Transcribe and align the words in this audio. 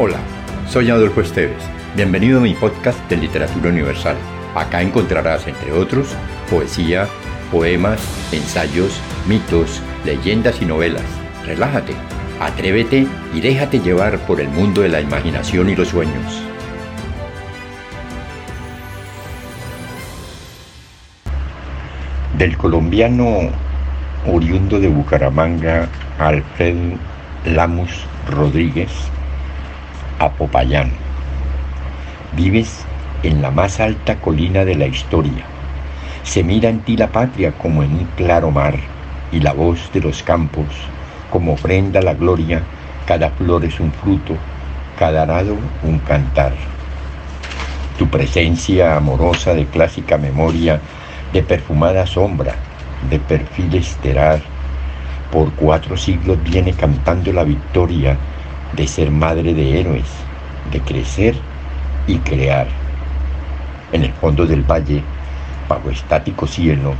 Hola, 0.00 0.18
soy 0.68 0.90
Adolfo 0.90 1.22
Esteves. 1.22 1.60
Bienvenido 1.96 2.38
a 2.38 2.42
mi 2.42 2.54
podcast 2.54 3.00
de 3.10 3.16
Literatura 3.16 3.70
Universal. 3.70 4.14
Acá 4.54 4.80
encontrarás, 4.80 5.44
entre 5.48 5.72
otros, 5.72 6.14
poesía, 6.48 7.08
poemas, 7.50 8.00
ensayos, 8.30 9.00
mitos, 9.26 9.82
leyendas 10.04 10.62
y 10.62 10.66
novelas. 10.66 11.02
Relájate, 11.44 11.94
atrévete 12.38 13.08
y 13.34 13.40
déjate 13.40 13.80
llevar 13.80 14.20
por 14.20 14.40
el 14.40 14.46
mundo 14.50 14.82
de 14.82 14.88
la 14.88 15.00
imaginación 15.00 15.68
y 15.68 15.74
los 15.74 15.88
sueños. 15.88 16.44
Del 22.38 22.56
colombiano 22.56 23.50
oriundo 24.28 24.78
de 24.78 24.86
Bucaramanga, 24.86 25.88
Alfred 26.20 26.76
Lamus 27.46 28.06
Rodríguez, 28.30 28.92
a 30.18 30.30
Popayán. 30.30 30.90
Vives 32.32 32.84
en 33.22 33.42
la 33.42 33.50
más 33.50 33.80
alta 33.80 34.16
colina 34.16 34.64
de 34.64 34.74
la 34.74 34.86
historia. 34.86 35.44
Se 36.22 36.42
mira 36.42 36.68
en 36.68 36.80
ti 36.80 36.96
la 36.96 37.08
patria 37.08 37.52
como 37.52 37.82
en 37.82 37.92
un 37.92 38.04
claro 38.16 38.50
mar, 38.50 38.76
y 39.32 39.40
la 39.40 39.52
voz 39.52 39.90
de 39.92 40.00
los 40.00 40.22
campos, 40.22 40.66
como 41.30 41.52
ofrenda 41.52 42.00
a 42.00 42.02
la 42.02 42.14
gloria, 42.14 42.62
cada 43.06 43.30
flor 43.30 43.64
es 43.64 43.80
un 43.80 43.92
fruto, 43.92 44.34
cada 44.98 45.22
arado 45.22 45.56
un 45.82 45.98
cantar. 46.00 46.52
Tu 47.98 48.08
presencia 48.08 48.96
amorosa 48.96 49.54
de 49.54 49.66
clásica 49.66 50.18
memoria, 50.18 50.80
de 51.32 51.42
perfumada 51.42 52.06
sombra, 52.06 52.54
de 53.08 53.18
perfil 53.18 53.74
esterar, 53.74 54.40
por 55.30 55.52
cuatro 55.52 55.96
siglos 55.96 56.42
viene 56.42 56.72
cantando 56.72 57.32
la 57.32 57.44
victoria 57.44 58.16
de 58.74 58.86
ser 58.86 59.10
madre 59.10 59.54
de 59.54 59.80
héroes, 59.80 60.06
de 60.72 60.80
crecer 60.80 61.34
y 62.06 62.18
crear. 62.18 62.68
En 63.92 64.04
el 64.04 64.12
fondo 64.12 64.46
del 64.46 64.62
valle, 64.62 65.02
bajo 65.68 65.90
estático 65.90 66.46
cielo, 66.46 66.94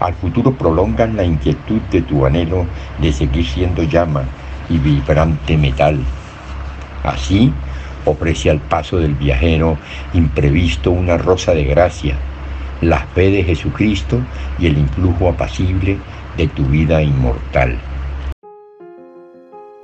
al 0.00 0.14
futuro 0.14 0.52
prolongan 0.52 1.16
la 1.16 1.24
inquietud 1.24 1.80
de 1.90 2.02
tu 2.02 2.26
anhelo 2.26 2.66
de 3.00 3.12
seguir 3.12 3.46
siendo 3.46 3.82
llama 3.84 4.24
y 4.68 4.78
vibrante 4.78 5.56
metal. 5.56 6.00
Así 7.04 7.52
ofrece 8.04 8.50
al 8.50 8.58
paso 8.58 8.98
del 8.98 9.14
viajero 9.14 9.78
imprevisto 10.12 10.90
una 10.90 11.18
rosa 11.18 11.54
de 11.54 11.64
gracia, 11.64 12.16
la 12.80 12.98
fe 13.14 13.30
de 13.30 13.44
Jesucristo 13.44 14.18
y 14.58 14.66
el 14.66 14.78
influjo 14.78 15.28
apacible 15.28 15.98
de 16.36 16.48
tu 16.48 16.64
vida 16.64 17.02
inmortal. 17.02 17.78